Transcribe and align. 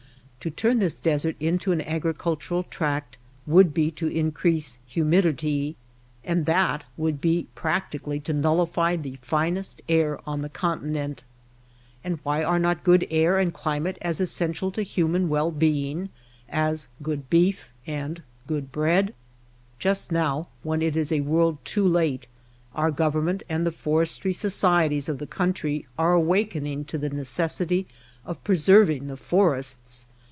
To 0.43 0.49
turn 0.49 0.79
this 0.79 0.95
desert 0.99 1.35
into 1.39 1.71
an 1.71 1.81
agricultural 1.83 2.63
tract 2.63 3.19
would 3.45 3.75
be 3.75 3.91
to 3.91 4.07
increase 4.07 4.79
humidity, 4.87 5.75
and 6.23 6.47
that 6.47 6.83
would 6.97 7.21
be 7.21 7.45
practi 7.55 8.01
cally 8.01 8.19
to 8.21 8.33
nullify 8.33 8.95
the 8.95 9.19
finest 9.21 9.83
air 9.87 10.17
on 10.27 10.41
the 10.41 10.49
continent. 10.49 11.23
And 12.03 12.17
why 12.23 12.43
are 12.43 12.57
not 12.57 12.83
good 12.83 13.05
air 13.11 13.37
and 13.37 13.53
climate 13.53 13.99
as 14.01 14.19
es 14.19 14.31
sential 14.31 14.73
to 14.73 14.81
human 14.81 15.29
well 15.29 15.51
being 15.51 16.09
as 16.49 16.89
good 17.03 17.29
beef 17.29 17.71
and 17.85 18.23
good 18.47 18.71
bread? 18.71 19.13
Just 19.77 20.11
now, 20.11 20.47
when 20.63 20.81
it 20.81 20.97
is 20.97 21.11
a 21.11 21.21
world 21.21 21.59
too 21.63 21.87
late, 21.87 22.25
our 22.73 22.89
Government 22.89 23.43
and 23.47 23.63
the 23.63 23.71
forestry 23.71 24.33
societies 24.33 25.07
of 25.07 25.19
the 25.19 25.27
country 25.27 25.85
are 25.99 26.13
awakening 26.13 26.85
to 26.85 26.97
the 26.97 27.11
necessity 27.11 27.85
of 28.25 28.43
preserving 28.43 29.05
the 29.05 29.17
forests. 29.17 30.07